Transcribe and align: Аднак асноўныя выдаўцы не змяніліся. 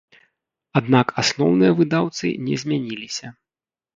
Аднак 0.79 1.07
асноўныя 1.23 1.75
выдаўцы 1.79 2.27
не 2.47 2.55
змяніліся. 2.61 3.27